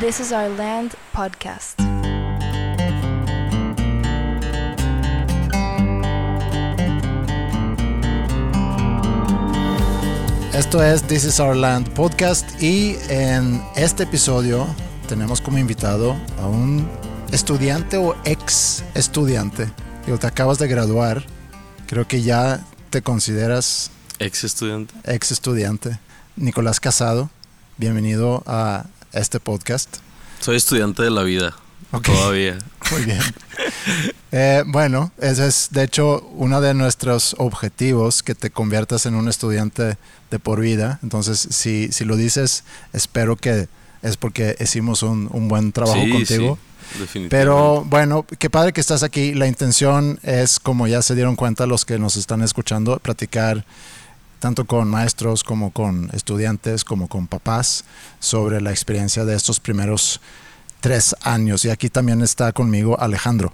[0.00, 1.78] This is Our Land podcast.
[10.52, 14.66] Esto es This is Our Land podcast y en este episodio
[15.08, 16.88] tenemos como invitado a un
[17.32, 19.70] estudiante o ex estudiante.
[20.06, 21.24] Digo, te acabas de graduar.
[21.86, 24.94] Creo que ya te consideras Ex estudiante.
[25.04, 25.98] ex estudiante.
[26.36, 27.30] Nicolás Casado,
[27.78, 29.98] bienvenido a este podcast.
[30.40, 31.54] Soy estudiante de la vida.
[31.92, 32.04] Ok.
[32.04, 32.58] Todavía.
[32.90, 33.20] Muy bien.
[34.32, 39.28] Eh, bueno, ese es de hecho uno de nuestros objetivos, que te conviertas en un
[39.28, 39.96] estudiante
[40.30, 40.98] de por vida.
[41.02, 43.68] Entonces, si, si lo dices, espero que
[44.02, 46.58] es porque hicimos un, un buen trabajo sí, contigo.
[46.92, 47.28] sí, definitivamente.
[47.36, 49.34] Pero bueno, qué padre que estás aquí.
[49.34, 53.64] La intención es, como ya se dieron cuenta los que nos están escuchando, platicar
[54.40, 57.84] tanto con maestros como con estudiantes, como con papás,
[58.18, 60.20] sobre la experiencia de estos primeros
[60.80, 61.64] tres años.
[61.64, 63.52] Y aquí también está conmigo Alejandro.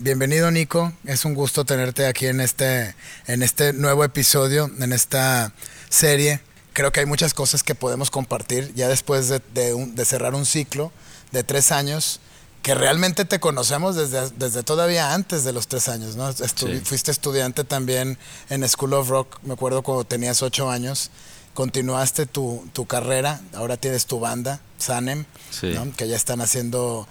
[0.00, 2.94] Bienvenido Nico, es un gusto tenerte aquí en este,
[3.26, 5.52] en este nuevo episodio, en esta
[5.88, 6.40] serie.
[6.74, 10.92] Creo que hay muchas cosas que podemos compartir ya después de, de cerrar un ciclo
[11.32, 12.20] de tres años,
[12.62, 16.16] que realmente te conocemos desde, desde todavía antes de los tres años.
[16.16, 16.28] ¿no?
[16.30, 16.80] Estu- Sí.
[16.84, 18.18] Fuiste estudiante también
[18.50, 21.10] en School of Rock, me acuerdo cuando tenías ocho años.
[21.54, 25.72] Continuaste tu, tu carrera, ahora tienes tu banda, Sanem, Sí.
[25.74, 25.92] ¿no?
[25.96, 27.08] que ya están haciendo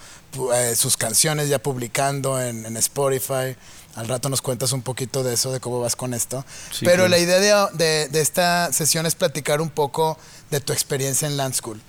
[0.54, 3.56] eh, sus canciones, ya publicando en, en Spotify.
[3.95, 6.45] Al rato nos cuentas un poquito de eso, de cómo vas con esto.
[6.72, 10.17] Sí, Pero la idea de, de- de esta sesión es platicar un poco
[10.52, 11.82] de tu experiencia en Land School.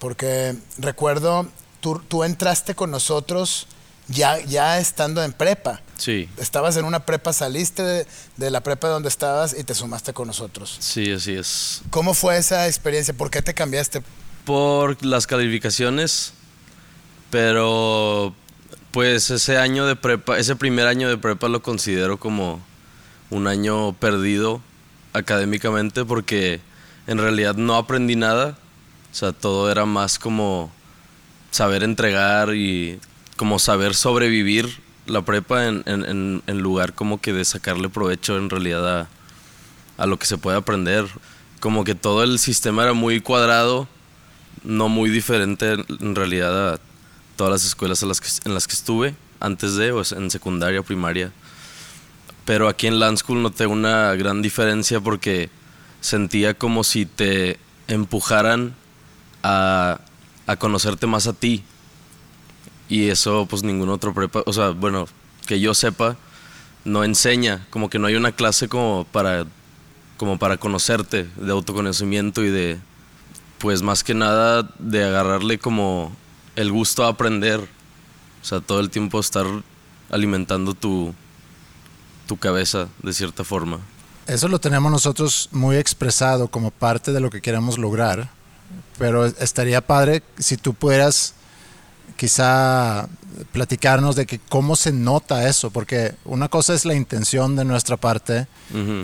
[0.00, 1.46] Porque recuerdo,
[1.82, 3.66] tú, tú entraste con nosotros
[4.08, 5.80] ya, ya estando en prepa.
[5.98, 10.12] Sí, Estabas en una prepa, saliste de, de la prepa donde estabas y te sumaste
[10.14, 10.76] con nosotros.
[10.80, 11.82] sí, así es.
[11.90, 13.12] ¿Cómo fue esa experiencia?
[13.14, 14.02] ¿Por qué te cambiaste?
[14.44, 16.32] Por las calificaciones,
[17.30, 18.34] pero
[18.90, 22.60] pues ese año de prepa, ese primer año de prepa lo considero como
[23.30, 24.60] un año perdido
[25.12, 26.60] académicamente porque
[27.06, 28.58] en realidad no aprendí nada.
[29.10, 30.70] O sea, todo era más como
[31.52, 32.98] saber entregar y
[33.36, 38.50] como saber sobrevivir la prepa en, en- en- lugar como que de sacarle provecho en
[38.50, 39.08] realidad
[39.98, 41.06] a, lo que se puede aprender.
[41.60, 43.86] Como que todo el sistema era muy cuadrado,
[44.64, 46.80] no muy diferente en- realidad a
[47.36, 50.82] todas las escuelas en las que, en las que estuve antes de, o en secundaria,
[50.82, 51.30] primaria.
[52.44, 55.50] Pero aquí en Land School noté una gran diferencia porque
[56.00, 57.58] sentía como si te
[57.88, 58.74] empujaran
[59.42, 60.00] a,
[60.52, 61.62] a conocerte más a ti.
[62.88, 65.06] Y eso pues ningún otro prepa, o sea, bueno,
[65.46, 66.16] que yo sepa,
[66.84, 69.46] no enseña, como que no hay una clase como para
[70.16, 72.78] como para conocerte, de autoconocimiento y de
[73.58, 76.14] pues más que nada de agarrarle como
[76.54, 77.60] el gusto a aprender.
[77.60, 79.46] O sea, todo el tiempo estar
[80.10, 81.14] alimentando tu
[82.26, 83.80] tu cabeza de cierta forma.
[84.26, 88.30] Eso lo tenemos nosotros muy expresado como parte de lo que queremos lograr,
[88.98, 91.34] pero estaría padre si tú pudieras
[92.16, 93.08] quizá
[93.50, 97.96] platicarnos de que cómo se nota eso, porque una cosa es la intención de nuestra
[97.96, 98.46] parte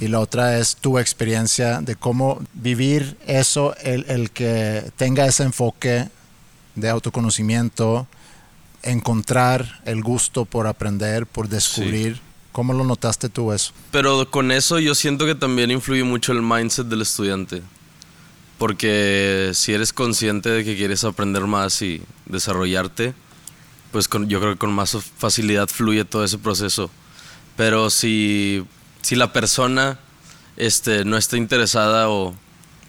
[0.01, 5.43] y la otra es tu experiencia de cómo vivir eso, el, el que tenga ese
[5.43, 6.09] enfoque
[6.75, 8.07] de autoconocimiento,
[8.83, 12.21] encontrar el gusto por aprender, por descubrir.
[12.53, 13.73] ¿Cómo lo notaste tú eso?
[13.91, 17.63] Pero con eso yo siento que también influye mucho el mindset del estudiante.
[18.59, 23.15] Porque si eres consciente de que quieres aprender más y desarrollarte,
[23.93, 26.91] pues con- yo creo que con más facilidad fluye todo ese proceso.
[27.57, 28.65] Pero si,
[29.01, 29.99] si la persona
[30.57, 32.35] este, no está interesada o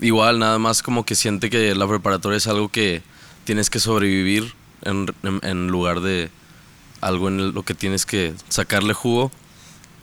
[0.01, 3.03] igual nada más como que siente que la preparatoria es algo que
[3.43, 4.53] tienes que sobrevivir
[4.83, 6.31] en, en- en lugar de
[7.01, 9.31] algo en lo que tienes que sacarle jugo,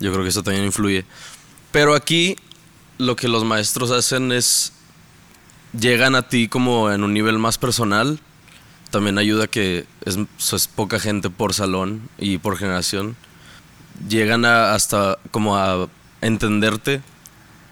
[0.00, 1.04] yo creo que eso también influye.
[1.72, 2.36] Pero aquí
[2.98, 4.72] lo que los maestros hacen es
[5.78, 8.18] llegan a ti como en un nivel más personal.
[8.90, 10.18] También ayuda que es,
[10.52, 13.16] es poca gente por salón y por generación.
[14.08, 15.88] Llegan a- hasta como a
[16.20, 17.02] entenderte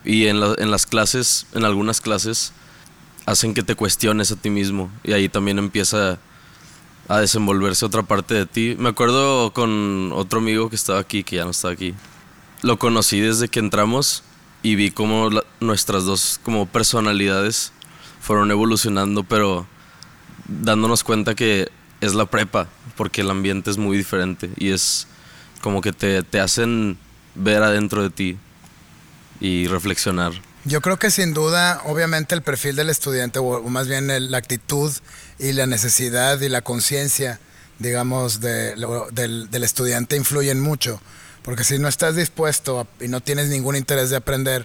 [0.04, 2.52] y en, la- en las clases, en algunas clases,
[3.26, 6.18] hacen que te cuestiones a ti mismo y ahí también empieza
[7.08, 8.76] a desenvolverse otra parte de ti.
[8.78, 11.94] Me acuerdo con otro amigo que estaba aquí, que ya no está aquí.
[12.62, 14.22] Lo conocí desde que entramos
[14.62, 17.72] y vi cómo la- nuestras dos como personalidades
[18.24, 19.66] fueron evolucionando, pero
[20.48, 25.06] dándonos cuenta que es la prepa, porque el ambiente es muy diferente y es
[25.60, 26.96] como que te, te hacen
[27.34, 28.38] ver adentro de ti
[29.40, 30.32] y reflexionar.
[30.64, 34.90] Yo creo que sin duda, obviamente el perfil del estudiante, o más bien la actitud
[35.38, 37.38] y la necesidad y la conciencia,
[37.78, 40.98] digamos, del, del estudiante influyen mucho.
[41.42, 44.64] Porque si no estás dispuesto y no tienes ningún interés de aprender,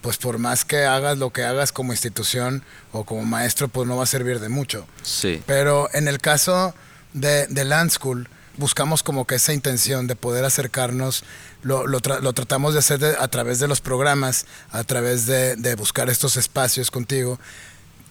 [0.00, 2.62] pues por más que hagas lo que hagas como institución
[2.92, 4.86] o como maestro, pues no va a servir de mucho.
[5.02, 5.42] Sí.
[5.46, 6.74] Pero en el caso
[7.12, 11.24] de, de Land School, buscamos como que esa intención de poder acercarnos,
[11.62, 15.26] lo, lo, tra- lo tratamos de hacer de- a través de los programas, a través
[15.26, 17.38] de, de buscar estos espacios contigo.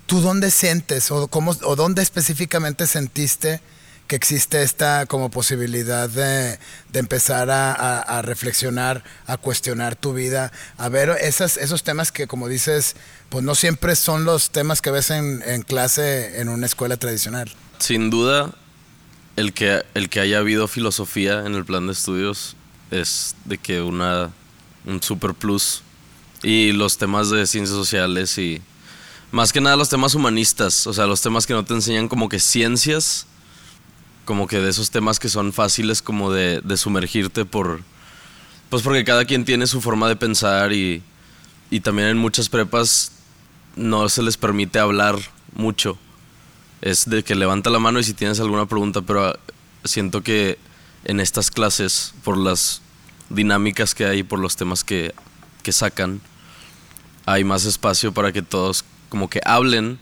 [0.06, 3.60] ¿Tú dónde sientes o, cómo, o dónde específicamente sentiste
[4.08, 6.60] que existe esta como posibilidad de,
[6.92, 12.28] de empezar a, a- reflexionar, a cuestionar tu vida, a ver esas, esos temas que
[12.28, 12.96] como dices,
[13.30, 17.52] pues no siempre son los temas que ves en, en clase en una escuela tradicional?
[17.80, 18.54] Sin duda,
[19.36, 22.56] el que, el que haya habido filosofía en el plan de estudios
[22.92, 24.32] es de que una,
[24.86, 25.82] un super plus.
[26.44, 28.62] Y los temas de ciencias sociales y
[29.32, 32.30] más que nada los temas humanistas, o sea, los temas que no te enseñan como
[32.30, 33.26] que ciencias,
[34.26, 37.82] como que de esos temas que son fáciles como de, de sumergirte por...
[38.70, 41.04] Pues porque cada quien tiene su forma de pensar y,
[41.70, 43.12] y también en muchas prepas
[43.76, 45.18] no se les permite hablar
[45.54, 45.98] mucho.
[46.82, 49.40] Es de que levanta la mano y si tienes alguna pregunta, pero ah,
[49.84, 50.58] siento que
[51.06, 52.82] en estas clases, por las
[53.30, 55.14] dinámicas que hay, por los temas que,
[55.64, 56.22] que sacan,
[57.26, 60.00] hay más espacio para que todos como que hablen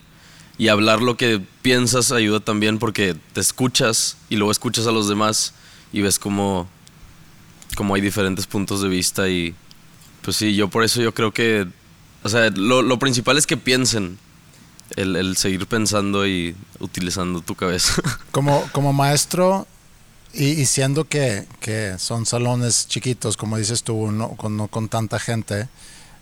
[0.58, 5.08] y hablar lo que piensas ayuda también porque te escuchas y luego escuchas a los
[5.08, 5.54] demás
[5.92, 6.68] y ves cómo,
[7.76, 9.56] cómo hay diferentes puntos de vista y
[10.22, 11.68] pues sí, yo por eso yo creo que,
[12.24, 14.18] o sea, lo, lo principal es que piensen,
[14.96, 18.02] el, el seguir pensando y utilizando tu cabeza.
[18.32, 19.68] Como, como maestro,
[20.34, 24.90] y, y siendo que, que son salones chiquitos, como dices tú, no con, no con
[24.90, 25.68] tanta gente,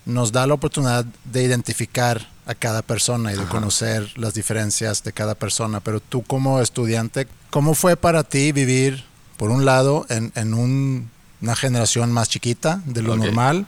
[0.06, 5.14] nos da la oportunidad de identificar a cada persona y de conocer las diferencias de
[5.14, 5.80] cada persona.
[5.80, 9.04] Pero tú como estudiante, ¿cómo fue para ti vivir,
[9.38, 11.10] por un lado, en, en un-
[11.42, 13.66] una generación más chiquita de lo normal?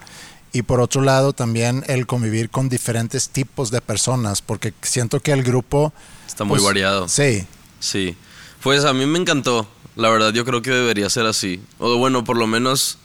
[0.51, 5.31] Y por otro lado, también el convivir con diferentes tipos de personas, porque siento que
[5.31, 5.91] el grupo...
[6.27, 7.07] Está muy pues, variado.
[7.09, 7.45] Sí,
[7.79, 8.15] Sí.
[8.61, 9.67] Pues a mí me encantó.
[9.95, 11.61] La verdad, yo creo que debería ser así.
[11.79, 12.97] O bueno, por lo menos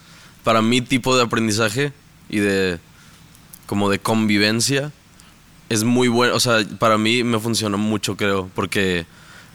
[0.45, 1.93] para mi tipo de aprendizaje
[2.29, 2.79] y de
[3.67, 4.93] como de convivencia
[5.69, 9.07] es muy bueno, o sea, para mí me funcionó mucho, creo, porque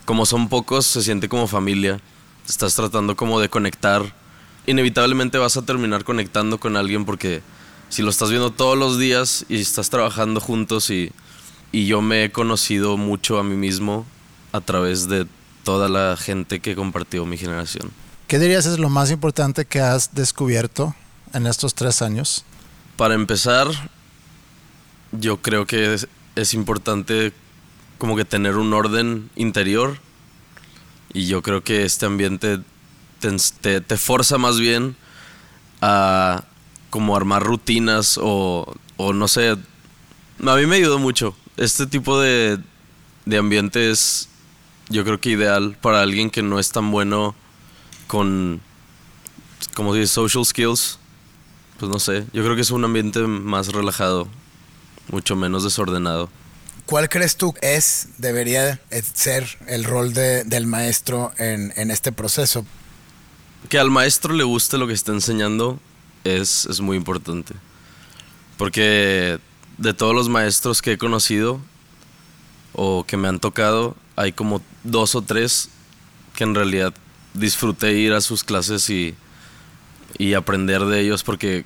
[0.06, 2.00] como son pocos se siente como familia.
[2.48, 4.14] Estás tratando como de conectar.
[4.66, 7.42] Inevitablemente vas a terminar conectando con alguien porque
[7.90, 11.12] si lo estás viendo todos los días y estás trabajando juntos y,
[11.72, 14.06] y yo me he conocido mucho a mí mismo
[14.52, 15.26] a través de
[15.64, 17.92] toda la gente que compartió mi generación.
[18.28, 20.96] ¿Qué dirías es lo más importante que has descubierto
[21.34, 22.46] en estos tres años?
[22.98, 23.68] Para empezar,
[25.20, 27.34] yo creo que es, es importante
[27.98, 29.98] como que tener un orden interior
[31.14, 32.60] y yo creo que este ambiente
[33.62, 34.96] te, te, forza más bien
[35.82, 36.44] a
[36.90, 41.36] como armar rutinas o, o no sé, a mí me ayudó mucho.
[41.56, 42.60] Este tipo de,
[43.26, 44.28] de ambiente es
[44.90, 47.36] yo creo que ideal para alguien que no es tan bueno
[48.08, 48.62] con,
[49.74, 51.00] como dice, social skills.
[51.80, 54.28] Pues no sé, yo creo que es un ambiente más relajado,
[55.10, 56.30] mucho menos desordenado.
[56.86, 58.80] ¿Cuál crees tú es, debería
[59.14, 62.66] ser el rol de- del maestro en, en este proceso?
[63.70, 65.80] Que al maestro le guste lo que está enseñando
[66.26, 67.54] es, es muy importante.
[68.58, 69.40] Porque
[69.78, 71.60] de todos los maestros que he conocido
[72.74, 75.70] o que me han tocado, hay como dos o tres
[76.36, 76.94] que en realidad
[77.34, 79.16] disfruté ir a sus clases y,
[80.18, 81.66] y aprender de ellos porque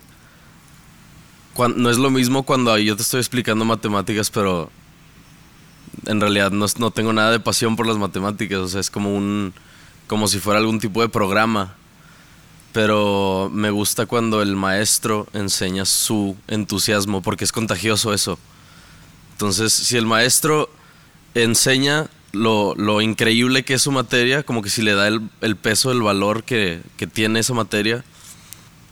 [1.75, 4.69] no es lo mismo cuando yo te estoy explicando matemáticas, pero
[6.05, 9.15] en realidad no, no tengo nada de pasión por las matemáticas, o sea, es como
[9.15, 9.53] un
[10.07, 11.75] como si fuera algún tipo de programa.
[12.73, 18.37] Pero me gusta cuando el maestro enseña su entusiasmo, porque es contagioso eso.
[19.31, 20.69] Entonces, si el maestro
[21.33, 25.55] enseña lo, lo increíble que es su materia, como que si le da el, el
[25.55, 28.03] peso, el valor que, que tiene esa materia,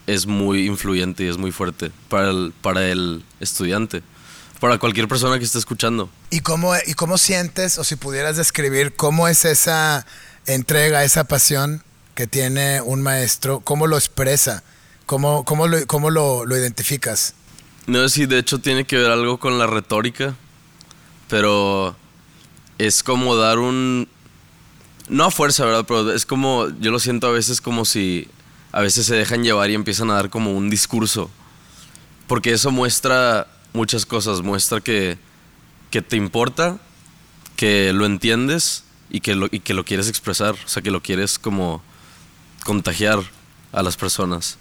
[0.07, 4.03] es muy influyente y es muy fuerte para el, para el estudiante,
[4.59, 6.09] para cualquier persona que esté escuchando.
[6.29, 10.05] ¿Y cómo, ¿Y cómo sientes, o si pudieras describir, cómo es esa
[10.45, 11.83] entrega, esa pasión
[12.13, 13.59] que tiene un maestro?
[13.61, 14.63] ¿Cómo lo expresa?
[15.05, 17.33] ¿Cómo, cómo, lo, cómo lo, lo identificas?
[17.87, 20.35] No sé si de hecho tiene que ver algo con la retórica,
[21.29, 21.95] pero
[22.77, 24.07] es como dar un...
[25.07, 25.85] No a fuerza, ¿verdad?
[25.87, 28.27] Pero es como, yo lo siento a veces como si
[28.75, 31.31] a veces se dejan llevar y empiezan a dar como un discurso,
[32.27, 34.41] porque eso muestra muchas cosas.
[34.41, 35.17] Muestra que,
[35.91, 36.77] que te importa,
[37.55, 40.55] que lo entiendes y que lo, que lo quieres expresar.
[40.65, 41.81] O sea, que lo quieres como
[42.65, 43.19] contagiar
[43.71, 44.57] a las personas.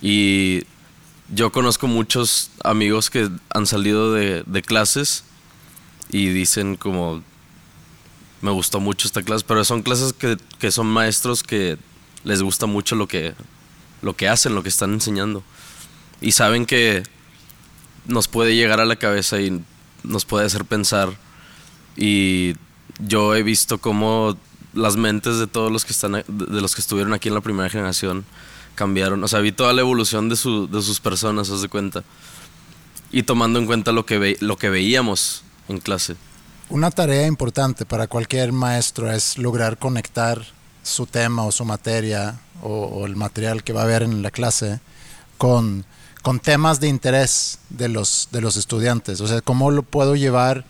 [0.00, 0.62] Y
[1.28, 5.24] yo conozco muchos amigos que han salido de, de clases
[6.10, 7.24] y dicen como,
[8.40, 11.76] me gustó mucho esta clase, pero son clases que, que son maestros que
[12.26, 13.34] les gusta mucho lo que,
[14.02, 15.44] lo que hacen, lo que están enseñando.
[16.20, 17.04] Y saben que
[18.06, 19.62] nos puede llegar a la cabeza y
[20.02, 21.10] nos puede hacer pensar.
[21.96, 22.56] Y
[22.98, 24.36] yo he visto cómo
[24.74, 27.70] las mentes de todos los que están de los que estuvieron aquí en la primera
[27.70, 28.24] generación
[28.74, 29.22] cambiaron.
[29.22, 32.02] O sea, vi toda la evolución de, su, de sus personas, haz de cuenta.
[33.12, 36.16] Y tomando en cuenta lo que, lo que veíamos en clase.
[36.68, 40.44] Una tarea importante para cualquier maestro es lograr conectar
[40.86, 44.80] su tema o su materia o, el material que va a ver en la clase
[45.36, 45.84] con,
[46.22, 49.20] con temas de interés de los, de los estudiantes.
[49.20, 50.64] O sea, cómo lo puedo llevar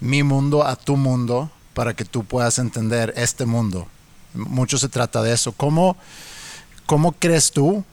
[0.00, 3.86] mi mundo a tu mundo para que tú puedas entender este mundo.
[4.34, 5.52] Mucho se trata de eso.
[5.52, 5.96] ¿Cómo,
[6.86, 7.84] cómo crees tú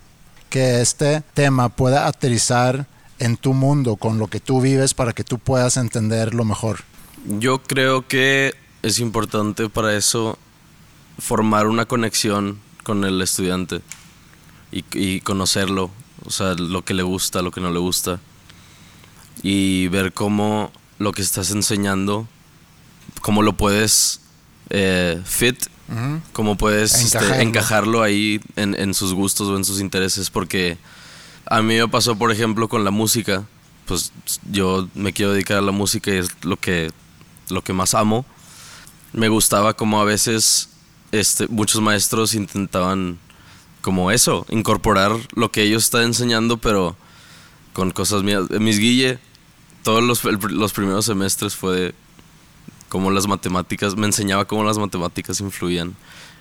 [0.50, 2.88] que este tema pueda aterrizar
[3.20, 6.80] en tu mundo con lo que tú vives para que tú puedas entenderlo mejor?
[7.26, 10.38] Yo creo que es importante para eso
[11.20, 13.82] formar una conexión con el estudiante
[14.72, 15.92] y, y, conocerlo,
[16.26, 18.20] o sea, lo que le gusta, lo que no le gusta,
[19.42, 22.28] y ver cómo lo que estás enseñando,
[23.22, 24.22] cómo lo puedes
[24.70, 26.22] eh, fit, uh -huh.
[26.34, 30.78] cómo puedes encajarlo, este, encajarlo ahí en, en, sus gustos o en sus intereses, porque
[31.46, 33.46] a mí me pasó, por ejemplo, con la música,
[33.86, 34.12] pues
[34.52, 36.92] yo me quiero dedicar a la música y es lo que,
[37.50, 38.24] lo que más amo.
[39.14, 40.69] Me gustaba como a veces
[41.12, 43.18] este, muchos maestros intentaban
[43.82, 46.96] como eso, incorporar lo que ellos están enseñando, pero
[47.74, 48.50] con cosas mías.
[48.50, 49.20] Mis Guille,
[49.84, 51.96] todos los, los primeros semestres fue de
[52.90, 55.96] cómo las matemáticas, me enseñaba cómo las matemáticas influían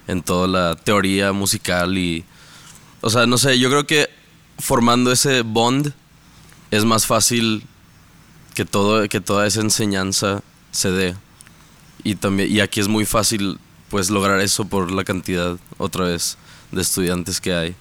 [0.06, 2.25] en toda la teoría musical y,
[3.02, 4.08] o sea, no sé, yo creo que
[4.58, 5.92] formando ese bond
[6.70, 7.64] es más fácil
[8.54, 11.14] que, todo, que toda esa enseñanza se dé.
[12.04, 13.58] Y, también, y aquí es muy fácil
[13.90, 16.37] pues lograr eso por la cantidad otra vez
[16.73, 17.76] de estudiantes que hay.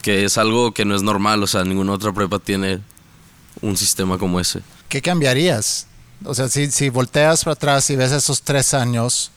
[0.00, 2.80] Que es algo que no es normal, o sea, ninguna otra prepa tiene
[3.60, 4.60] un sistema como ese.
[4.88, 5.86] ¿Qué cambiarías?
[6.24, 9.30] O sea, si, si volteas para atrás y ves esos tres años,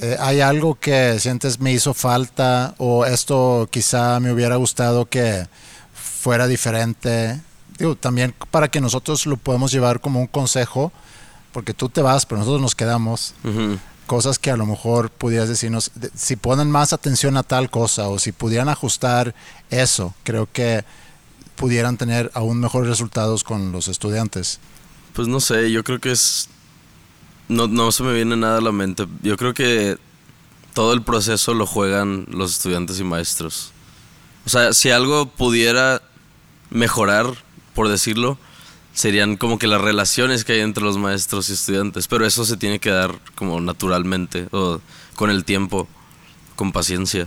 [0.00, 5.46] eh, ¿hay algo que sientes me hizo falta o esto quizá me hubiera gustado que
[5.94, 7.40] fuera diferente?
[7.78, 10.92] Digo, también para que nosotros lo podamos llevar como un consejo,
[11.52, 13.34] porque tú te vas, pero nosotros nos quedamos.
[13.44, 17.70] Uh -huh cosas que a lo mejor pudieras decirnos, si ponen más atención a tal
[17.70, 19.34] cosa o si pudieran ajustar
[19.70, 20.84] eso, creo que
[21.56, 24.60] pudieran tener aún mejores resultados con los estudiantes.
[25.12, 26.48] Pues no sé, yo creo que es...
[27.48, 29.06] No, no se me viene nada a la mente.
[29.22, 29.98] Yo creo que
[30.72, 33.72] todo el proceso lo juegan los estudiantes y maestros.
[34.46, 36.02] O sea, si algo pudiera
[36.70, 37.26] mejorar,
[37.74, 38.38] por decirlo,
[38.94, 42.56] serían como que las relaciones que hay entre los maestros y estudiantes, pero eso se
[42.56, 44.80] tiene que dar como naturalmente o
[45.16, 45.88] con el tiempo,
[46.56, 47.26] con paciencia.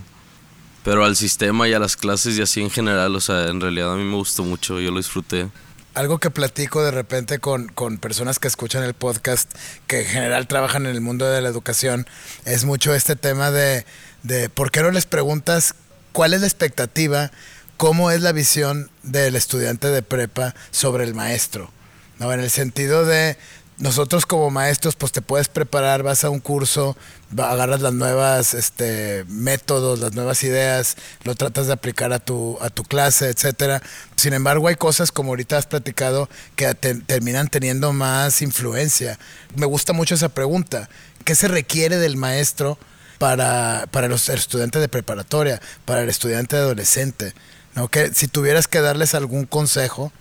[0.84, 3.94] Pero al sistema y a las clases y así en general, o sea, en realidad
[3.94, 5.50] a mí me gustó mucho, yo lo disfruté.
[5.94, 9.52] Algo que platico de repente con, con personas que escuchan el podcast,
[9.88, 12.08] que en general trabajan en el mundo de la educación,
[12.46, 13.86] es mucho este tema de,
[14.24, 15.76] de por qué no les preguntas
[16.14, 17.32] cuál es la expectativa
[17.78, 21.72] cómo es la visión del estudiante de prepa sobre el maestro.
[22.20, 22.34] ¿no?
[22.34, 23.38] En el sentido de
[23.78, 26.98] nosotros como maestros, pues te puedes preparar, vas a un curso,
[27.38, 32.72] agarras las nuevas este, métodos, las nuevas ideas, lo tratas de aplicar a tu, a
[32.72, 33.84] tu clase, etcétera.
[34.16, 39.20] Sin embargo, hay cosas como ahorita has platicado que te, terminan teniendo más influencia.
[39.56, 40.90] Me gusta mucho esa pregunta.
[41.24, 42.80] ¿Qué se requiere del maestro
[43.20, 47.36] para, para los estudiantes de preparatoria, para el estudiante adolescente?
[47.78, 47.90] ¿No?
[47.90, 50.12] Que si tuvieras que darles algún consejo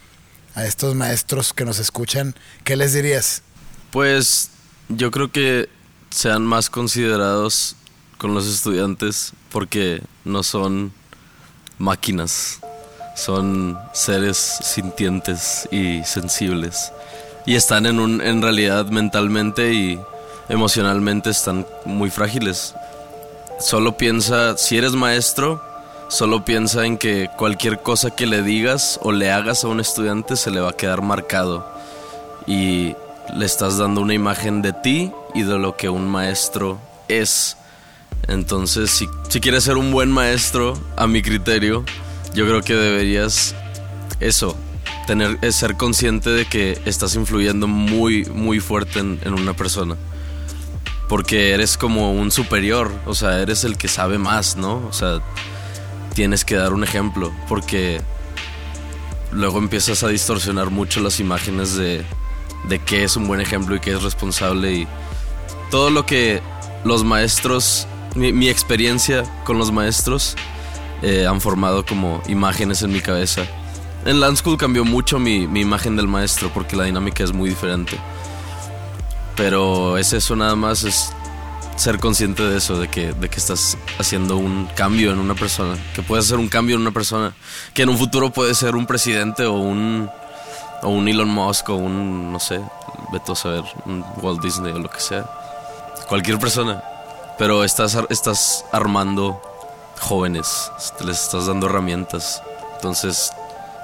[0.55, 2.35] a estos maestros que nos escuchan,
[2.65, 3.43] ¿qué les dirías?
[3.91, 4.51] Pues
[4.91, 5.71] yo creo que
[6.11, 7.75] sean más considerados
[8.19, 10.93] con los estudiantes porque no son
[11.79, 12.61] máquinas,
[13.17, 16.93] son seres sintientes y sensibles
[17.47, 19.99] y están en un en realidad mentalmente y
[20.51, 22.75] emocionalmente están muy frágiles.
[23.61, 25.66] Solo piensa, si eres maestro,
[26.09, 30.37] Solo piensa en que cualquier cosa que le digas o le hagas a un estudiante
[30.37, 31.67] se le va a quedar marcado.
[32.47, 32.95] Y
[33.35, 37.57] le estás dando una imagen de ti y de lo que un maestro es.
[38.29, 41.85] Entonces, si, si quieres ser un buen maestro, a mi criterio,
[42.35, 43.57] yo creo que deberías
[44.21, 44.57] eso,
[45.09, 49.97] tener, es ser consciente de que estás influyendo muy, muy fuerte en, en una persona.
[51.09, 54.87] Porque eres como un superior, o sea, eres el que sabe más, ¿no?
[54.89, 55.21] O sea,
[56.17, 58.01] tienes que dar un ejemplo, porque
[59.33, 62.07] luego empiezas a distorsionar mucho las imágenes de,
[62.67, 64.89] de qué es un buen ejemplo y qué es responsable y
[65.71, 66.41] todo lo que
[66.85, 70.37] los maestros, mi, experiencia con los maestros
[71.03, 73.43] eh, han formado como imágenes en mi cabeza.
[74.07, 77.51] En Land School cambió mucho mi, mi imagen del maestro porque la dinámica es muy
[77.51, 77.99] diferente.
[79.37, 81.13] Pero es eso nada más, es
[81.77, 85.77] ser consciente de eso, de que, de que estás haciendo un cambio en una persona,
[85.95, 87.35] que puedes hacer un cambio en una persona,
[87.75, 90.11] que en un futuro puede ser un presidente o un,
[90.83, 92.61] o un Elon Musk o un, no sé,
[93.13, 95.25] vete a saber, un Walt Disney o lo que sea.
[96.09, 96.83] Cualquier persona.
[97.39, 99.41] Pero estás, estás armando
[100.01, 100.71] jóvenes,
[101.05, 102.43] les estás dando herramientas.
[102.77, 103.31] Entonces,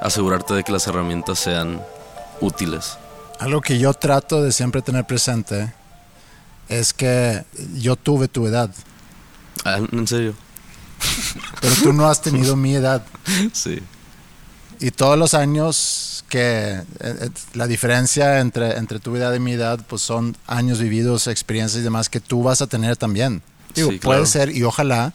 [0.01, 1.83] asegurarte de que las herramientas sean
[2.41, 2.99] útiles.
[3.39, 5.73] Algo que yo trato de siempre tener presente
[6.79, 8.71] es que yo tuve tu edad,
[9.65, 10.35] Ah, ¿En serio?
[11.61, 13.05] pero tú no has tenido mi edad.
[13.53, 13.81] Sí.
[14.81, 19.53] Y todos los años que eh, eh, la diferencia entre, entre tu edad y mi
[19.53, 23.43] edad, pues son años vividos, experiencias y demás que tú vas a tener también.
[23.77, 25.13] Digo, Sí, puede ser y ojalá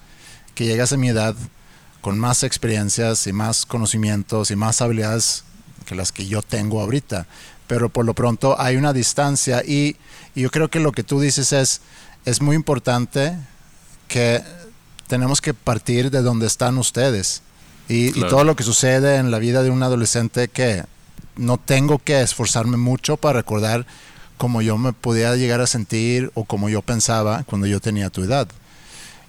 [0.56, 1.36] que llegas a mi edad
[2.00, 5.44] con más experiencias y más conocimientos y más habilidades
[5.86, 7.28] que las que yo tengo ahorita.
[7.68, 9.98] Pero por lo pronto hay una distancia y,
[10.36, 11.82] y yo creo que lo que tú dices es,
[12.26, 13.38] es muy importante
[14.08, 14.42] que
[15.08, 17.42] tenemos que partir de donde están ustedes.
[17.90, 20.84] Y, todo lo que sucede en la vida de un adolescente que
[21.38, 23.86] no tengo que esforzarme mucho para recordar
[24.38, 28.24] cómo yo me podía llegar a sentir o como yo pensaba cuando yo tenía tu
[28.24, 28.48] edad.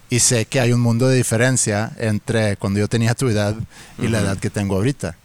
[0.09, 3.55] Y sé que hay un mundo de diferencia entre cuando yo tenía tu edad
[3.97, 5.15] y la edad que tengo ahorita.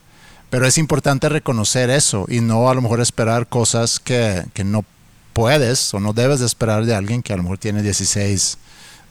[0.54, 4.84] Pero es importante reconocer eso y no a lo mejor esperar cosas que, que no
[5.32, 8.56] puedes o no debes de esperar de alguien que a lo mejor tiene 16,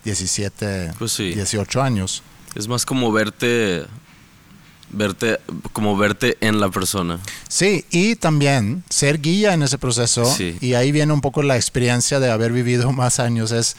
[0.05, 1.33] 17, Pues sí.
[1.33, 2.23] 18 años.
[2.55, 3.83] Es más como verte.
[4.89, 5.37] Verte.
[5.73, 7.19] Como verte en la persona.
[7.49, 10.23] Sí, y también ser guía en ese proceso.
[10.23, 10.57] Sí.
[10.61, 13.51] Y ahí viene un poco la experiencia de haber vivido más años.
[13.51, 13.75] Es,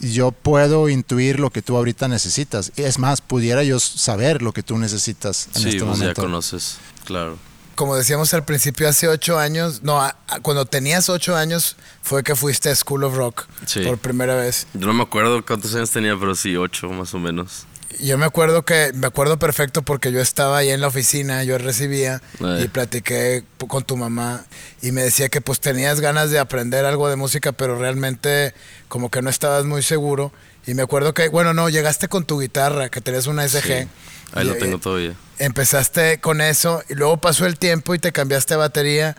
[0.00, 2.72] yo puedo intuir lo que tú ahorita necesitas.
[2.76, 6.02] Y Es más, pudiera yo saber lo que tú necesitas en sí, este pues ya
[6.04, 6.22] momento.
[6.22, 6.78] conoces.
[7.04, 7.38] Claro.
[7.74, 12.24] Como decíamos al principio, hace ocho años, no, a- a- cuando tenías ocho años fue
[12.24, 13.82] que fuiste a School of Rock Sí.
[13.84, 14.66] por primera vez.
[14.74, 17.66] Yo no me acuerdo cuántos años tenía, pero sí, ocho más o menos.
[18.00, 21.58] Yo me acuerdo que, me acuerdo perfecto porque yo estaba ahí en la oficina, yo
[21.58, 22.62] recibía Ay.
[22.64, 24.44] y platiqué p- con tu mamá
[24.82, 28.54] y me decía que pues tenías ganas de aprender algo de música, pero realmente
[28.88, 30.32] como que no estabas muy seguro.
[30.66, 33.62] Y me acuerdo que, bueno, no, llegaste con tu guitarra, que tenías una SG.
[33.82, 33.88] Sí.
[34.32, 35.14] Ahí lo Y, tengo eh, todavía.
[35.38, 39.16] Empezaste con eso y luego pasó el tiempo y te cambiaste a batería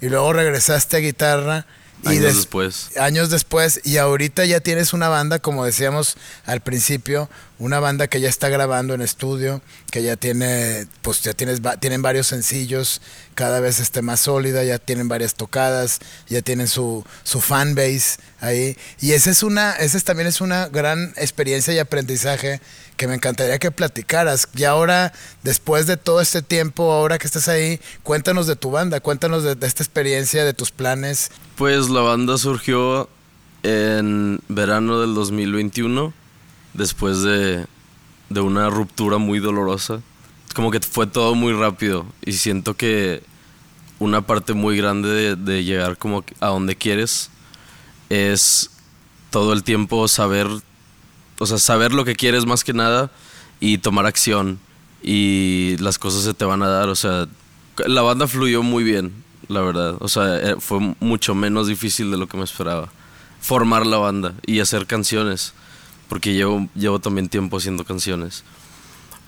[0.00, 1.66] y luego regresaste a guitarra.
[2.02, 2.96] Y Años des- después.
[2.96, 6.16] años después y ahorita ya tienes una banda, como decíamos
[6.46, 7.28] al principio,
[7.60, 9.60] una banda que ya está grabando en estudio,
[9.92, 13.00] que ya tiene, pues ya tienes, tienen varios sencillos,
[13.34, 18.18] cada vez esté más sólida, ya tienen varias tocadas, ya tienen su, su fan base
[18.40, 18.76] ahí.
[19.00, 22.60] Y esa es una, esa es- también es una gran experiencia y aprendizaje
[22.96, 24.48] que me encantaría que platicaras.
[24.56, 29.00] Y ahora, después de todo este tiempo, ahora que estás ahí, cuéntanos de tu banda,
[29.00, 31.30] cuéntanos de- de esta experiencia, de tus planes.
[31.56, 33.08] Pues la banda surgió
[33.62, 36.14] en verano del 2021,
[36.74, 37.66] después de,
[38.28, 40.00] de una ruptura muy dolorosa.
[40.54, 43.22] Como que fue todo muy rápido y siento que
[44.00, 47.30] una parte muy grande de, llegar como a donde quieres
[48.08, 48.70] es
[49.30, 50.48] todo el tiempo saber,
[51.38, 53.10] o sea, saber lo que quieres más que nada
[53.60, 54.58] y tomar acción
[55.02, 57.28] y las cosas se te van a dar, o sea,
[57.86, 59.12] la banda fluyó muy bien,
[59.48, 62.90] la verdad, o sea, eh, fue mucho menos difícil de lo que me esperaba
[63.40, 65.52] formar la banda y hacer canciones,
[66.10, 68.44] porque llevo, llevo también tiempo haciendo canciones.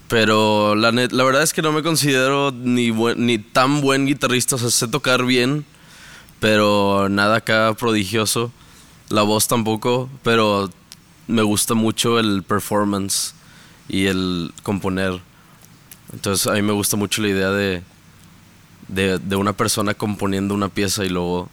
[0.09, 4.05] Pero la, net- la verdad es que no me considero ni, buen- ni tan buen
[4.05, 5.65] guitarrista, o sea, sé tocar bien,
[6.41, 8.53] pero nada acá prodigioso.
[9.09, 10.69] La voz tampoco, pero
[11.29, 13.35] me gusta mucho el performance
[13.89, 15.21] y el componer.
[16.13, 17.83] Entonces a mí me gusta mucho la idea de,
[18.89, 21.49] de, de una persona componiendo una pieza y luego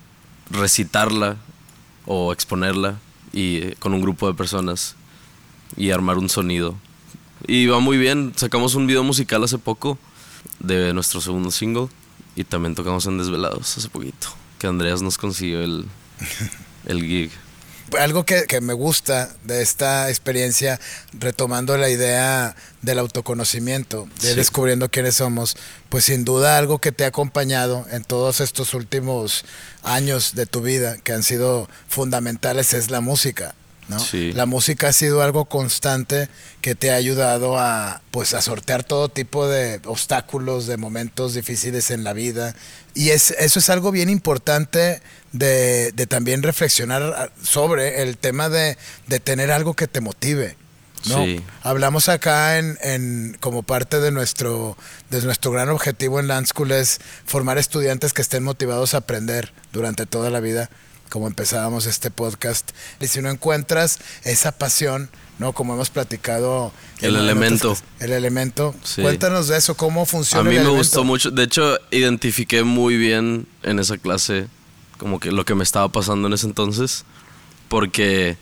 [0.49, 1.37] recitarla
[2.05, 2.97] o exponerla
[3.31, 4.95] y eh, con un grupo de personas
[5.77, 6.75] y armar un sonido.
[7.47, 9.97] Y va muy bien, sacamos un video musical hace poco
[10.60, 11.88] de nuestro segundo single
[12.36, 14.27] y también tocamos en Desvelados hace poquito,
[14.60, 15.86] que Andreas nos consiguió el,
[16.86, 17.32] el gig.
[17.99, 20.79] Algo que, que me gusta de esta experiencia,
[21.13, 24.36] retomando la idea del autoconocimiento, de Sí.
[24.36, 25.58] descubriendo quiénes somos,
[25.89, 29.43] pues sin duda algo que te ha acompañado en todos estos últimos
[29.82, 33.55] años de tu vida, que han sido fundamentales, es la música.
[33.89, 33.99] ¿No?
[33.99, 34.32] Sí.
[34.34, 36.30] La música ha sido algo constante
[36.62, 41.91] que te ha ayudado a pues a sortear todo tipo de obstáculos, de momentos difíciles
[41.91, 42.56] en la vida.
[42.93, 48.78] Y es, eso es algo bien importante de, de también reflexionar sobre el tema de,
[49.08, 50.56] de tener algo que te motive.
[51.08, 51.23] ¿no?
[51.23, 51.41] Sí.
[51.63, 54.75] Hablamos acá en, en- como parte de nuestro,
[55.10, 59.54] de nuestro gran objetivo en Land School es formar estudiantes que estén motivados a aprender
[59.71, 60.69] durante toda la vida,
[61.09, 62.71] como empezábamos este podcast.
[63.01, 65.53] Y si no encuentras esa pasión, ¿no?
[65.53, 66.71] Como hemos platicado.
[66.99, 67.71] El en- en elemento.
[67.71, 68.75] otras- El elemento.
[68.83, 69.01] Sí.
[69.01, 70.77] Cuéntanos de eso, cómo A funciona mí el me elemento.
[70.79, 71.31] gustó mucho.
[71.31, 74.47] De hecho, identifiqué muy bien en esa clase
[74.97, 77.05] como que lo que me estaba pasando en ese entonces.
[77.69, 78.37] Porque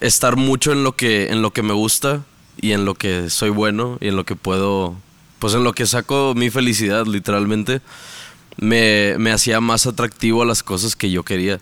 [0.00, 2.22] estar mucho en lo que, en lo que me gusta
[2.60, 4.96] y en lo que soy bueno y en lo que puedo.
[5.38, 7.80] Pues en lo que saco mi felicidad, literalmente.
[8.56, 11.60] Me, me hacía más atractivo a las cosas que yo quería.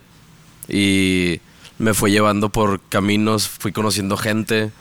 [0.68, 1.40] Y
[1.78, 4.72] me fue llevando por caminos, fui conociendo gente.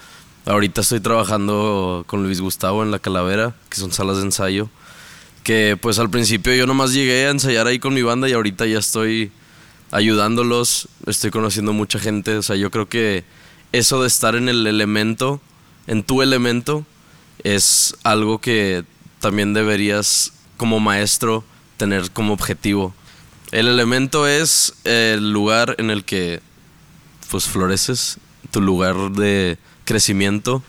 [0.46, 4.70] Ahorita estoy trabajando con Luis Gustavo en La Calavera, que son salas de ensayo.
[5.44, 8.66] Que pues al principio yo nomás llegué a ensayar ahí con mi banda y ahorita
[8.66, 9.32] ya estoy
[9.92, 12.36] ayudándolos, estoy conociendo mucha gente.
[12.38, 13.24] O sea, yo creo que
[13.72, 15.40] eso de estar en el elemento,
[15.86, 16.86] en tu elemento,
[17.44, 18.84] es algo que
[19.20, 21.44] también deberías como maestro
[21.78, 22.94] tener como objetivo.
[23.52, 26.42] El elemento es el lugar en el que
[27.30, 28.18] pues floreces,
[28.52, 30.64] tu lugar de crecimiento.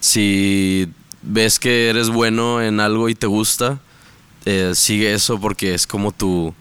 [0.00, 0.88] Si
[1.22, 3.80] ves que eres bueno en algo y te gusta,
[4.44, 6.54] eh, sigue eso porque es como tu...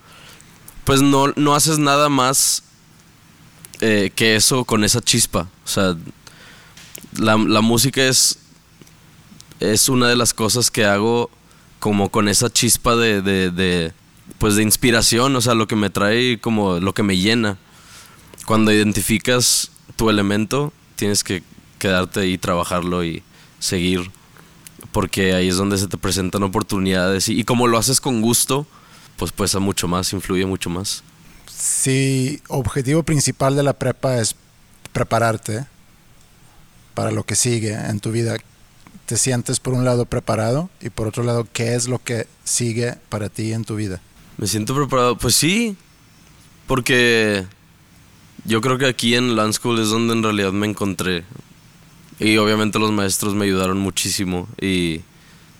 [0.85, 2.63] Pues no, no haces nada más
[3.79, 5.47] eh, que eso con esa chispa.
[5.65, 5.95] O sea,
[7.17, 8.39] la, la música es,
[9.59, 11.29] es una de las cosas que hago
[11.83, 13.91] como con esa chispa de, de,
[14.37, 17.57] pues de inspiración, o sea, lo que me trae como lo que me llena.
[18.45, 21.43] Cuando identificas tu elemento, tienes que
[21.79, 23.21] quedarte ahí, trabajarlo y
[23.59, 24.11] seguir,
[24.93, 28.65] porque ahí es donde se te presentan oportunidades y, y como lo haces con gusto,
[29.17, 31.03] pues pesa mucho más, influye mucho más.
[31.47, 34.37] Si objetivo principal de la prepa es
[34.93, 35.65] prepararte
[36.93, 38.37] para lo que sigue en tu vida,
[39.05, 42.95] te sientes por un lado preparado y por otro lado, ¿qué es lo que sigue
[43.09, 44.01] para ti en tu vida?
[44.37, 45.17] Me siento preparado.
[45.17, 45.75] Pues sí,
[46.67, 47.45] porque
[48.45, 51.23] yo creo que aquí en Land School es donde en realidad me encontré.
[52.19, 55.01] Y obviamente los maestros me ayudaron muchísimo y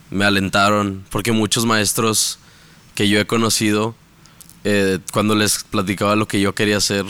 [0.10, 2.40] me alentaron, porque muchos maestros
[2.96, 3.96] que yo he conocido,
[4.64, 7.06] eh, cuando les platicaba lo que yo quería hacer,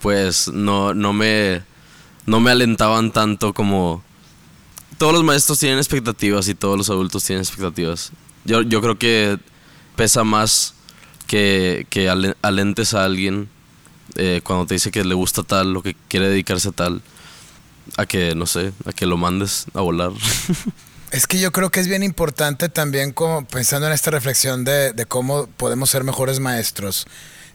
[0.00, 1.62] pues no, no, me,
[2.26, 4.04] no me alentaban tanto como...
[4.98, 8.12] Todos los maestros tienen expectativas y todos los adultos tienen expectativas.
[8.44, 9.38] Yo, yo creo que
[9.96, 10.74] pesa más
[11.26, 13.48] que, que ale- alentes a alguien
[14.16, 17.02] eh, cuando te dice que le gusta tal o que quiere dedicarse a tal,
[17.96, 20.12] a que, no sé, a que lo mandes a volar.
[21.12, 24.92] Es que yo creo que es bien importante también como pensando en esta reflexión de,
[24.92, 27.06] de cómo podemos ser mejores maestros.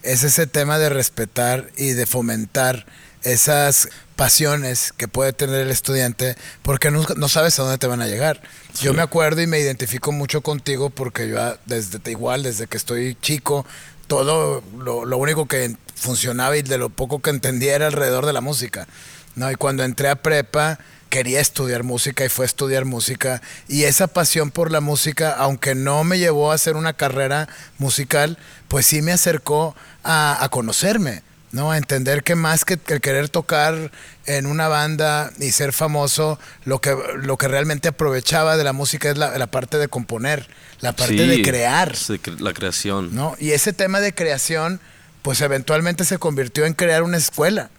[0.04, 2.86] Es ese tema de respetar y de fomentar
[3.24, 3.90] esas
[4.22, 8.08] pasiones que puede tener el estudiante porque no, no sabes a dónde te van a
[8.08, 8.40] llegar.
[8.80, 12.78] Yo me acuerdo y me identifico mucho contigo porque yo ah, desde igual, desde que
[12.78, 13.66] estoy chico,
[14.06, 18.34] todo lo, lo único que funcionaba y de lo poco que entendía era alrededor de
[18.34, 18.88] la música.
[19.34, 19.50] ¿no?
[19.50, 20.78] Y cuando entré a prepa
[21.10, 23.42] quería estudiar música y fue a estudiar música.
[23.68, 28.38] Y esa pasión por la música, aunque no me llevó a hacer una carrera musical,
[28.68, 31.24] pues sí me acercó a, a conocerme.
[31.52, 31.72] ¿No?
[31.72, 33.92] A entender que más que el querer tocar
[34.26, 39.10] en una banda y ser famoso, lo que, lo que realmente aprovechaba de la música
[39.10, 40.48] es la, la parte de componer,
[40.80, 41.94] la parte Sí, de crear.
[42.40, 43.14] La creación.
[43.14, 43.36] ¿no?
[43.40, 44.80] Y ese tema de creación,
[45.22, 47.70] pues eventualmente se convirtió en crear una escuela.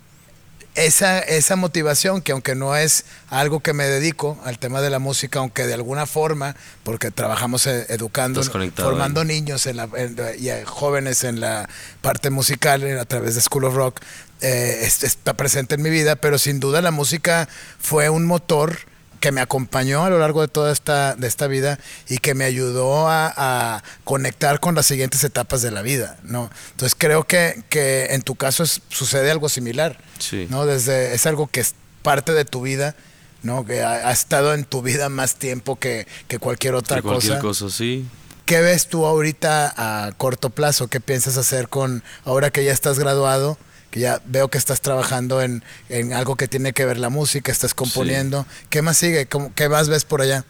[0.74, 4.98] Esa, esa motivación, que aunque no es algo que me dedico al tema de la
[4.98, 8.40] música, aunque de alguna forma, porque trabajamos eh, educando,
[8.82, 9.26] formando ahí.
[9.26, 11.68] niños en la- en- y jóvenes en la
[12.00, 14.00] parte musical eh, a través de School of Rock,
[14.40, 18.78] eh, es- está presente en mi vida, pero sin duda la música fue un motor
[19.22, 22.44] que me acompañó a lo largo de toda esta, de esta vida y que me
[22.44, 26.50] ayudó a, a conectar con las siguientes etapas de la vida, ¿no?
[26.72, 30.48] Entonces creo que, que en tu caso es- sucede algo similar, Sí.
[30.50, 30.66] ¿no?
[30.66, 32.96] Desde, es algo que es parte de tu vida,
[33.44, 33.64] ¿no?
[33.64, 37.38] Que ha, ha estado en tu vida más tiempo que, que cualquier otra De cualquier
[37.38, 37.64] cosa.
[37.68, 38.04] cosa, sí.
[38.44, 40.88] ¿Qué ves tú ahorita a corto plazo?
[40.88, 43.56] ¿Qué piensas hacer con, ahora que ya estás graduado?
[43.92, 47.52] Que ya veo que estás trabajando en, en algo que tiene que ver la música,
[47.52, 48.46] estás componiendo.
[48.70, 49.26] ¿Qué más sigue?
[49.26, 50.44] ¿Cómo- ¿Qué más ves por allá?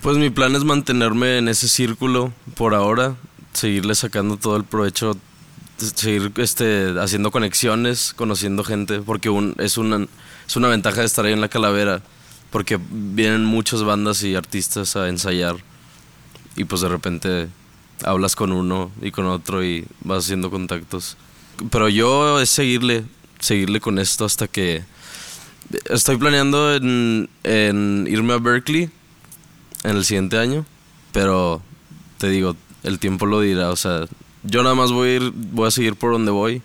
[0.00, 3.14] Pues mi plan es mantenerme en ese círculo por ahora,
[3.52, 5.16] seguirle sacando todo el provecho,
[5.94, 10.06] seguir este, haciendo conexiones, conociendo gente, porque un- es, una,
[10.46, 12.00] es una ventaja de estar ahí en la calavera,
[12.50, 15.56] porque vienen muchas bandas y artistas a ensayar
[16.56, 17.48] y pues de repente
[18.02, 21.18] hablas con uno y con otro y vas haciendo contactos.
[21.70, 23.04] Pero yo es seguirle,
[23.40, 24.84] seguirle con esto hasta que...
[25.90, 27.28] Estoy planeando en,
[28.08, 28.88] irme a Berkeley
[29.84, 30.64] en el siguiente año,
[31.12, 31.60] pero
[32.16, 34.06] te digo, el tiempo lo dirá, o sea,
[34.44, 35.32] yo nada más voy a ir,
[35.66, 36.62] a seguir por donde voy,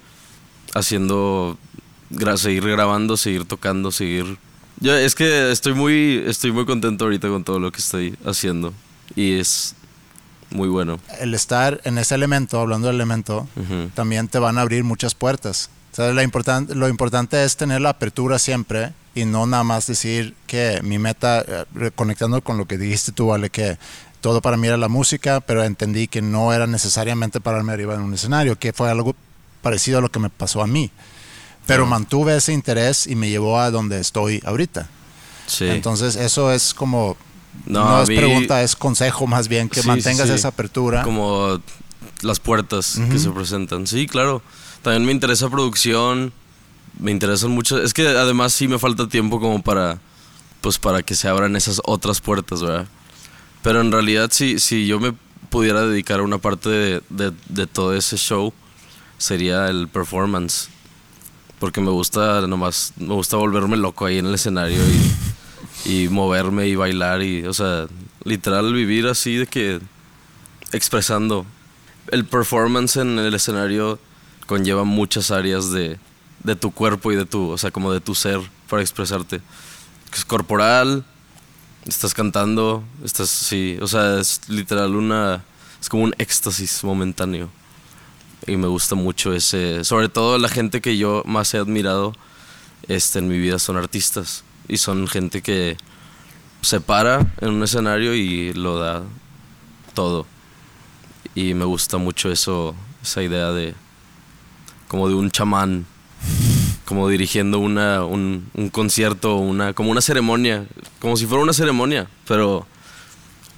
[0.74, 1.58] haciendo,
[2.38, 4.38] seguir grabando, seguir tocando, seguir...
[4.80, 8.74] Yo es que estoy muy, estoy muy contento ahorita con todo lo que estoy haciendo
[9.16, 9.76] y es
[10.54, 11.00] muy bueno.
[11.20, 13.48] El estar en ese elemento, hablando del elemento,
[13.96, 15.70] también te van a abrir muchas puertas.
[15.92, 19.86] O sea, la importan- lo importante es tener la apertura siempre y no nada más
[19.86, 23.78] decir que mi meta, eh, reconectando con lo que dijiste tú, Vale, que
[24.22, 28.02] todo para mí era la música, pero entendí que no era necesariamente pararme arriba en
[28.02, 29.16] un escenario, que fue algo
[29.62, 30.90] parecido a lo que me pasó a mí.
[31.68, 34.88] Pero mantuve ese interés y me llevó a donde estoy ahorita.
[35.46, 35.66] Sí.
[35.68, 37.16] Entonces eso es como,
[37.66, 40.34] No, no, es pregunta, es consejo más bien, que Sí, mantengas sí.
[40.36, 41.04] esa apertura.
[41.04, 41.60] Como
[42.22, 43.20] las puertas que Ujú.
[43.20, 43.88] se presentan.
[43.88, 44.42] Sí, claro.
[44.82, 46.34] También me interesa producción.
[47.00, 47.82] Me interesan mucho.
[47.82, 50.00] Es que además sí me falta tiempo como para.
[50.62, 52.88] Pues para que se abran esas otras puertas, ¿verdad?
[53.64, 55.14] Pero en realidad, si, si yo me
[55.50, 58.54] pudiera dedicar a una parte de, de- de todo ese show,
[59.18, 60.70] sería el performance.
[61.60, 62.94] Porque me gusta nomás.
[62.98, 65.12] Me gusta volverme loco ahí en el escenario y,
[65.86, 67.22] y moverme y bailar.
[67.24, 67.88] Y, o sea,
[68.24, 69.80] literal vivir así de que
[70.72, 71.46] expresando.
[72.12, 74.00] El performance en el escenario
[74.46, 75.98] conlleva muchas áreas de,
[76.44, 79.42] de tu cuerpo y de tu, o sea, como de tu ser para expresarte.
[80.14, 81.06] Es corporal,
[81.86, 85.44] estás cantando, estás, sí, o sea, es literal una,
[85.82, 87.50] es como un éxtasis momentáneo.
[88.46, 92.14] Y me gusta mucho ese, sobre todo la gente que yo más he admirado
[92.88, 94.44] este, en mi vida son artistas.
[94.68, 95.78] Y son gente que
[96.62, 99.04] se para en un escenario y lo da
[99.94, 100.26] todo.
[101.36, 103.76] Y me gusta mucho eso, esa idea de
[104.88, 105.88] como de un chamán,
[106.86, 110.68] como dirigiendo una, un, concierto, una, como una ceremonia,
[111.00, 112.68] como si fuera una ceremonia, pero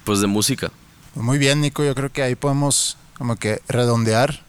[0.06, 0.72] pues de música.
[1.14, 1.84] Muy bien, Nico.
[1.84, 4.45] Yo creo que ahí podemos como que redondear.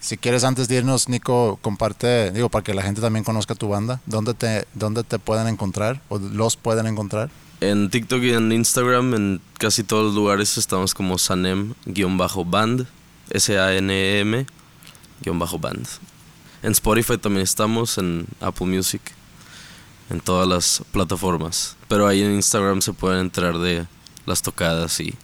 [0.00, 3.68] Si quieres, antes de irnos, Nico, comparte, digo, para que la gente también conozca tu
[3.68, 4.00] banda.
[4.06, 7.30] ¿Dónde te, dónde te pueden encontrar o los pueden encontrar?
[7.60, 12.86] En TikTok y en Instagram, en casi todos los lugares estamos como Sanem-band,
[13.28, 14.46] S-A-N-E-M-band.
[16.62, 19.02] En Spotify también estamos, en Apple Music,
[20.08, 21.76] en todas las plataformas.
[21.88, 23.86] Pero ahí en Instagram se pueden enterar de
[24.24, 25.14] las tocadas y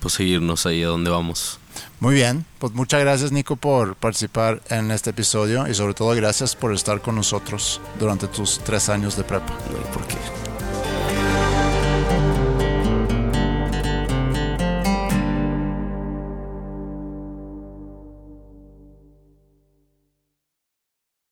[0.00, 1.58] pues seguirnos ahí a donde vamos.
[2.00, 6.54] Muy bien, pues muchas gracias Nico por participar en este episodio y sobre todo gracias
[6.54, 9.56] por estar con nosotros durante tus tres años de prepa.
[9.92, 10.37] Por qué.